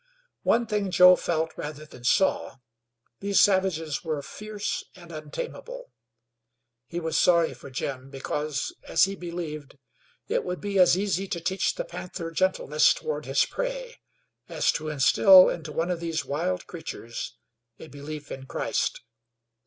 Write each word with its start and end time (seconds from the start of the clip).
One 0.41 0.65
thing 0.65 0.89
Joe 0.89 1.15
felt 1.15 1.51
rather 1.55 1.85
than 1.85 2.03
saw 2.03 2.55
these 3.19 3.39
savages 3.39 4.03
were 4.03 4.23
fierce 4.23 4.83
and 4.95 5.11
untamable. 5.11 5.93
He 6.87 6.99
was 6.99 7.19
sorry 7.19 7.53
for 7.53 7.69
Jim, 7.69 8.09
because, 8.09 8.73
as 8.87 9.03
he 9.03 9.15
believed, 9.15 9.77
it 10.27 10.43
would 10.43 10.59
be 10.59 10.79
as 10.79 10.97
easy 10.97 11.27
to 11.27 11.39
teach 11.39 11.75
the 11.75 11.85
panther 11.85 12.31
gentleness 12.31 12.95
toward 12.95 13.27
his 13.27 13.45
prey 13.45 13.97
as 14.49 14.71
to 14.71 14.89
instill 14.89 15.49
into 15.49 15.71
one 15.71 15.91
of 15.91 15.99
these 15.99 16.25
wild 16.25 16.65
creatures 16.65 17.37
a 17.77 17.87
belief 17.87 18.31
in 18.31 18.47
Christ. 18.47 19.01